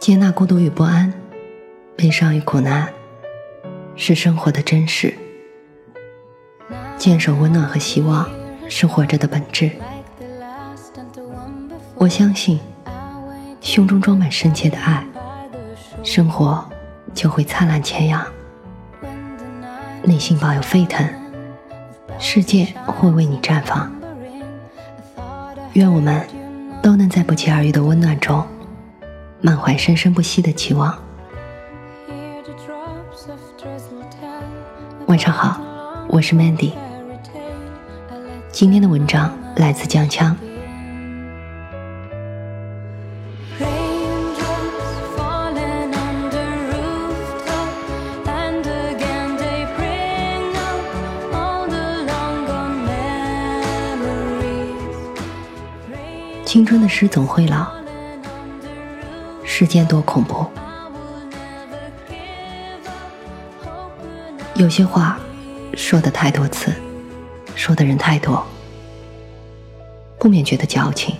[0.00, 1.12] 接纳孤独与不安，
[1.94, 2.90] 悲伤与苦难，
[3.96, 5.12] 是生活的真实。
[6.96, 8.26] 坚守温暖和希望，
[8.66, 9.70] 是活着的本质。
[11.96, 12.58] 我相信，
[13.60, 15.06] 胸中装满深切的爱，
[16.02, 16.66] 生活
[17.12, 18.22] 就会灿烂千阳；
[20.02, 21.06] 内心抱有沸腾，
[22.18, 23.92] 世界会为你绽放。
[25.74, 26.26] 愿我们
[26.82, 28.42] 都能在不期而遇的温暖中。
[29.42, 30.94] 满怀生生不息的期望。
[35.06, 35.58] 晚上好，
[36.08, 36.72] 我是 Mandy。
[38.52, 40.36] 今天的文章来自江枪。
[56.44, 57.79] 青春的诗总会老。
[59.60, 60.46] 世间多恐怖，
[64.54, 65.20] 有些话
[65.74, 66.72] 说的太多次，
[67.54, 68.42] 说的人太多，
[70.18, 71.14] 不免觉得矫情。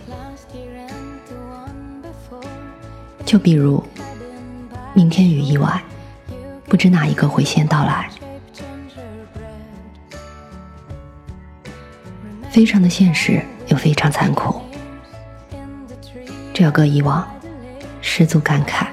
[3.27, 3.85] 就比如，
[4.95, 5.85] 明天与意外，
[6.65, 8.09] 不知哪一个会先到来。
[12.51, 14.63] 非常的现实，又非常残酷。
[16.55, 17.31] 这要搁以往。
[18.13, 18.89] 十足感慨。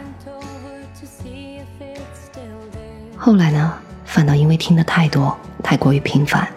[3.17, 3.73] 后来呢，
[4.05, 6.47] 反倒因为听得太多，太过于频繁，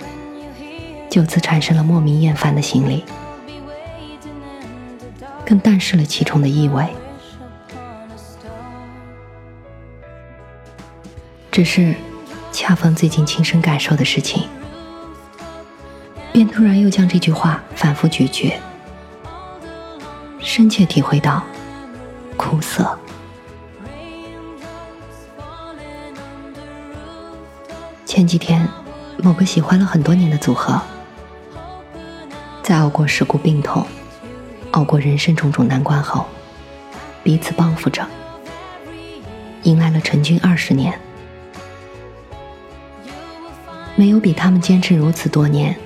[1.08, 3.02] 就此产生了莫名厌烦的心理，
[5.46, 6.86] 更淡视了其中的意味。
[11.50, 11.94] 只是
[12.52, 14.46] 恰逢最近亲身感受的事情，
[16.30, 18.52] 便突然又将这句话反复咀嚼，
[20.40, 21.42] 深切体会到。
[22.40, 22.98] 苦涩。
[28.06, 28.66] 前几天，
[29.18, 30.80] 某个喜欢了很多年的组合，
[32.62, 33.86] 在熬过事故、病痛，
[34.70, 36.24] 熬过人生种种难关后，
[37.22, 38.06] 彼此帮扶着，
[39.64, 40.98] 迎来了成军二十年。
[43.96, 45.76] 没有比他们坚持如此多年，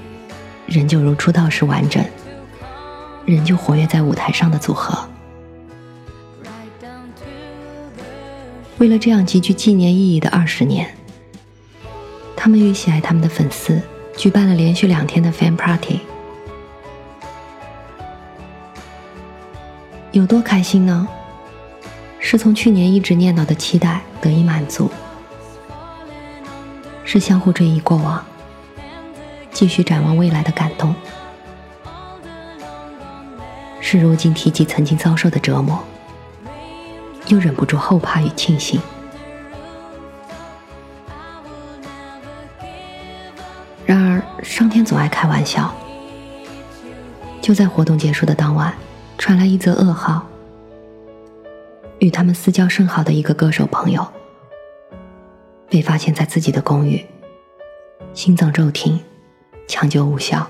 [0.66, 2.03] 仍旧如出道时完整，
[3.25, 4.97] 仍旧活跃在舞台上的组合。
[8.79, 10.93] 为了这样极具纪念意义的二十年，
[12.37, 13.81] 他们与喜爱他们的粉丝
[14.17, 16.01] 举办了连续两天的 fan party，
[20.12, 21.07] 有多开心呢？
[22.19, 24.91] 是从去年一直念叨的期待得以满足，
[27.05, 28.25] 是相互追忆过往，
[29.53, 30.95] 继续展望未来的感动，
[33.81, 35.79] 是如今提及曾经遭受的折磨。
[37.29, 38.81] 又忍不住后怕与庆幸。
[43.87, 45.75] 然而，上天总爱开玩笑。
[47.43, 48.75] 就在活动结束的当晚，
[49.19, 50.27] 传来一则噩耗：
[51.99, 54.06] 与他们私交甚好的一个歌手朋友，
[55.69, 57.05] 被发现在自己的公寓，
[58.15, 58.99] 心脏骤停，
[59.69, 60.47] 抢救无效，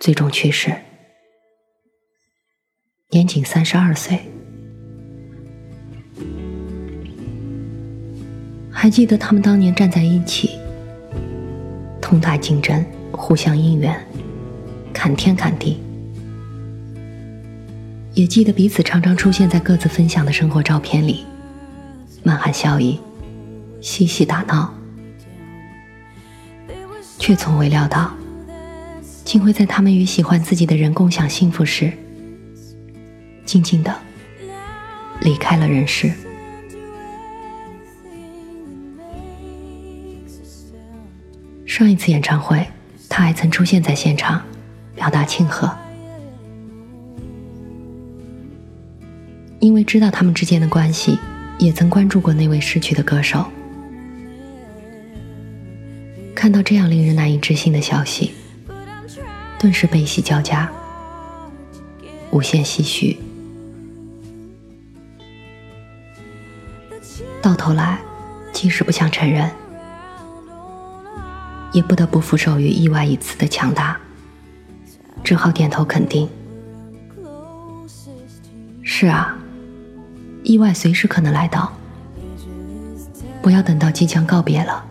[0.00, 0.74] 最终去世，
[3.10, 4.18] 年仅三十二岁。
[8.84, 10.58] 还记得他们当年站在一起，
[12.02, 13.98] 同台竞争，互相应援，
[14.92, 15.80] 砍天砍地。
[18.12, 21.24] 也记得彼此常常出现在各自分享的生活照片里，
[22.22, 23.00] 满含笑意，
[23.80, 24.74] 嬉戏打闹，
[27.18, 28.12] 却从未料到，
[29.24, 31.90] 竟会在他们与喜欢自己的人共享幸福时，
[33.46, 33.96] 静静的
[35.22, 36.12] 离开了人世。
[41.84, 42.66] 上一次演唱会，
[43.10, 44.42] 他还曾出现在现场，
[44.94, 45.70] 表达庆贺。
[49.60, 51.18] 因为知道他们之间的关系，
[51.58, 53.44] 也曾关注过那位逝去的歌手。
[56.34, 58.32] 看到这样令人难以置信的消息，
[59.58, 60.72] 顿时悲喜交加，
[62.30, 63.18] 无限唏嘘。
[67.42, 67.98] 到头来，
[68.54, 69.50] 即使不想承认。
[71.74, 74.00] 也不得不俯首于意外一次的强大，
[75.24, 76.26] 只好点头肯定。
[78.82, 79.36] 是啊，
[80.44, 81.72] 意外随时可能来到，
[83.42, 84.84] 不要等到即将告别了，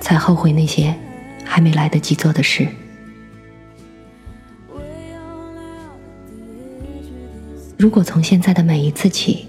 [0.00, 0.94] 才后悔那些
[1.44, 2.66] 还没来得及做的事。
[7.76, 9.46] 如果从现在的每一次起，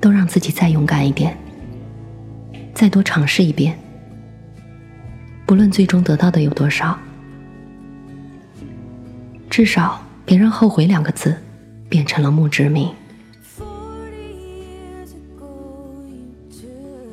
[0.00, 1.36] 都让自己再勇敢一点，
[2.72, 3.78] 再多尝试一遍，
[5.46, 6.98] 不论最终得到的有多少，
[9.50, 11.36] 至少别让“后悔”两个字
[11.88, 12.88] 变成了墓志铭。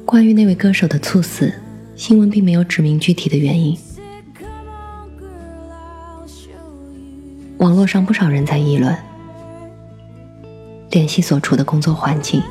[0.06, 1.54] 关于那位歌手的猝死，
[1.96, 3.78] 新闻并没有指明具体的原因。
[7.58, 8.96] 网络上不少人在议论。
[10.92, 12.42] 联系所处的工作环境，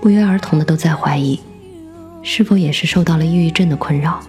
[0.00, 1.40] 不约而同的都在怀疑，
[2.22, 4.22] 是否也是受到了抑郁症的困扰。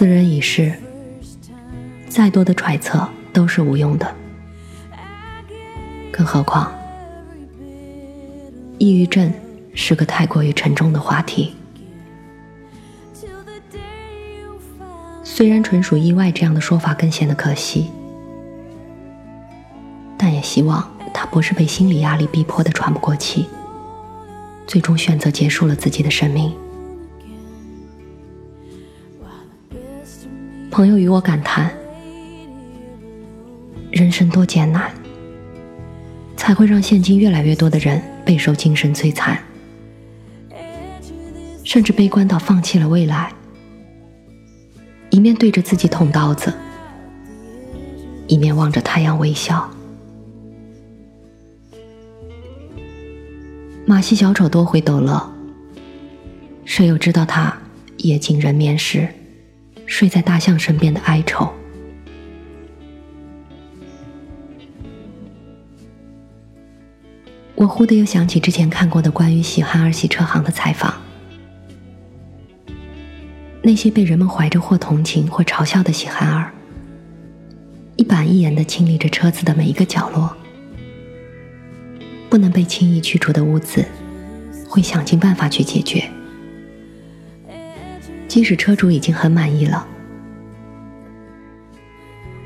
[0.00, 0.72] 死人已逝，
[2.08, 4.14] 再多的揣测都是无用的。
[6.10, 6.72] 更何况，
[8.78, 9.30] 抑郁症
[9.74, 11.54] 是个太过于沉重的话题。
[15.22, 17.90] 虽然纯属意外，这样的说法更显得可惜。
[20.16, 23.44] 但也希望他不是被心理压力逼迫的喘不过气，
[24.66, 26.50] 最终选择结束了自己的生命。
[30.80, 31.70] 朋友与我感叹：
[33.90, 34.90] 人生多艰难，
[36.38, 39.38] 才会让现今越来越多的人备受精神摧残，
[41.64, 43.30] 甚至悲观到放弃了未来，
[45.10, 46.50] 一面对着自己捅刀子，
[48.26, 49.68] 一面望着太阳微笑。
[53.84, 55.30] 马戏小丑多会逗乐，
[56.64, 57.54] 谁又知道他
[57.98, 59.06] 夜尽人眠时，
[59.90, 61.52] 睡在大象身边的哀愁？
[67.56, 70.94] 我忽的又想起之前看过的关于喜憨儿洗车行的采访，
[73.62, 76.52] 那些被人们怀着或同情或嘲笑的喜憨儿，
[77.96, 80.34] 一板一眼的清理着车子的每一个角落。
[82.30, 83.84] 不能被轻易去除的污渍，
[84.68, 86.08] 会想尽办法去解决。
[88.30, 89.84] 即使车主已经很满意了，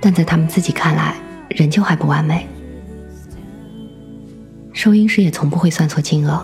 [0.00, 1.14] 但在他们自己看来，
[1.50, 2.48] 仍旧还不完美。
[4.72, 6.42] 收银时也从不会算错金额。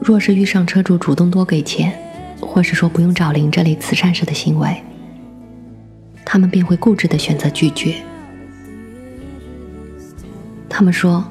[0.00, 1.92] 若是遇上车主主动多给钱，
[2.40, 4.82] 或是说不用找零这类慈善式的行为，
[6.24, 7.96] 他们便会固执的选择拒绝。
[10.70, 11.22] 他们说。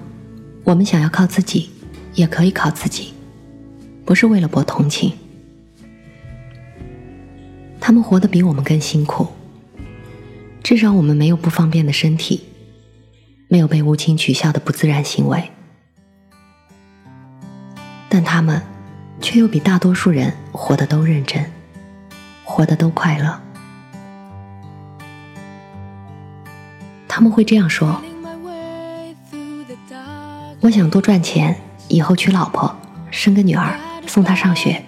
[0.63, 1.69] 我们想要靠自己，
[2.13, 3.13] 也可以靠自己，
[4.04, 5.13] 不是为了博同情。
[7.88, 9.25] 他们活得比我们更辛苦，
[10.62, 12.44] 至少我们没有不方便的身体，
[13.48, 15.51] 没有被无情取笑的不自然行为，
[18.10, 18.62] 但他们
[19.22, 21.50] 却又比大多数人活得都认真，
[22.44, 23.42] 活得都快乐。
[27.07, 28.01] 他们会这样说。
[30.60, 31.57] 我想多赚钱，
[31.88, 32.75] 以后娶老婆，
[33.12, 34.84] 生个女儿，送她上学。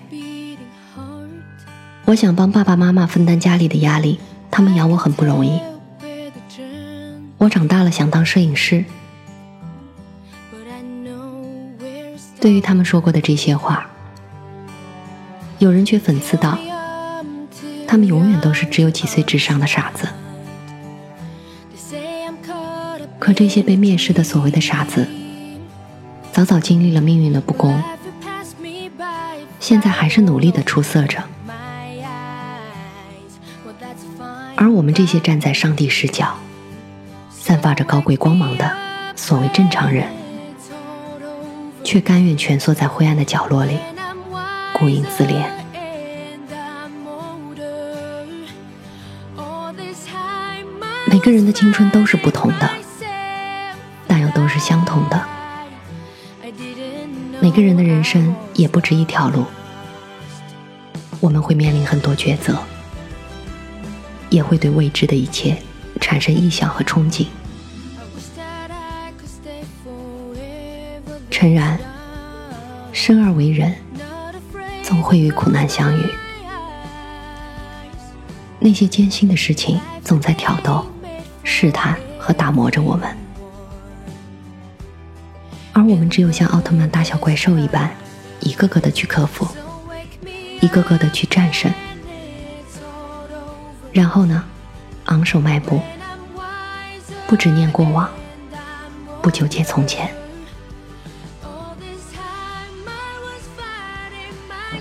[2.10, 4.20] 我想帮爸爸妈妈分担家里的压力，
[4.50, 5.62] 他们养我很不容易。
[7.38, 8.84] 我长大了想当摄影师。
[12.42, 13.88] 对于他们说过的这些话，
[15.60, 16.58] 有人却讽刺道
[17.88, 20.08] ：“他们永远都是只有几岁智商的傻子。”
[23.20, 25.08] 可这些被蔑视的所谓的傻子。
[26.32, 27.80] 早早经历了命运的不公，
[29.60, 31.24] 现在还是努力的出色着。
[34.62, 36.36] 而我们这些站在上帝视角、
[37.32, 38.70] 散发着高贵光芒的
[39.16, 40.06] 所谓正常人，
[41.82, 43.80] 却甘愿蜷缩在灰暗的角落里，
[44.74, 45.46] 孤影自怜。
[51.08, 52.70] 每个人的青春都是不同的，
[54.10, 55.26] 但又都是相同的。
[57.40, 59.46] 每个人的人生也不止一条路，
[61.22, 62.60] 我们会面临很多抉择，
[64.30, 65.58] 也会对未知的一切
[66.00, 67.26] 产生臆想和憧憬。
[71.32, 71.80] 诚然，
[72.92, 73.74] 生而为人，
[74.84, 76.04] 总会与苦难相遇，
[78.60, 80.86] 那些艰辛的事情总在挑逗、
[81.44, 83.08] 试探和打磨着我们。
[85.72, 87.90] 而我们只有像奥特曼大小怪兽一般，
[88.42, 89.48] 一个个的去克服，
[90.60, 91.72] 一个个的去战胜，
[94.00, 94.42] 然后呢，
[95.08, 95.82] 昂首迈步，
[97.28, 98.10] 不执念过往，
[99.22, 100.10] 不纠结从前。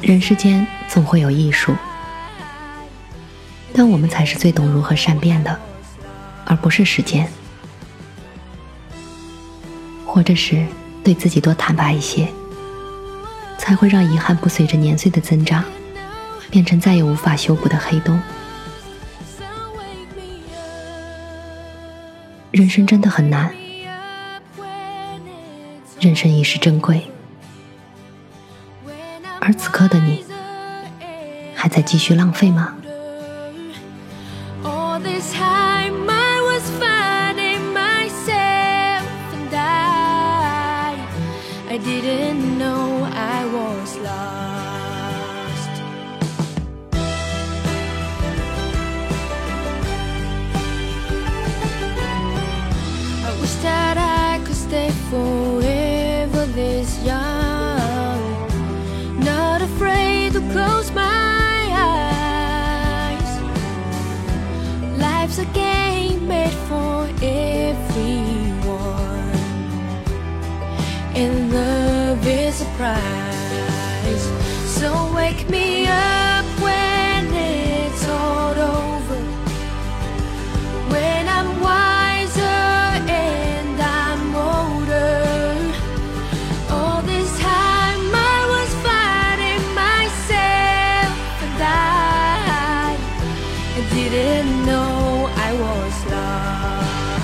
[0.00, 1.74] 人世间总会有艺术，
[3.74, 5.58] 但我们才是最懂如何善变的。
[6.44, 7.28] 而不是时间。
[10.06, 10.64] 活着时，
[11.02, 12.28] 对自己多坦白一些，
[13.58, 15.64] 才会让遗憾不随着年岁的增长，
[16.50, 18.16] 变成再也无法修补的黑洞。
[22.58, 23.54] 人生真的很难，
[26.00, 27.08] 人生已是珍贵，
[29.40, 30.24] 而此刻的你，
[31.54, 32.74] 还在继续浪费吗？
[54.68, 58.20] ？forever this young.
[59.18, 61.60] Not afraid to close my
[61.94, 63.30] eyes.
[64.98, 68.68] Life's a game made for everyone.
[71.14, 74.24] And love is a prize.
[74.78, 76.27] So wake me up
[94.08, 97.17] didn't know I was lost.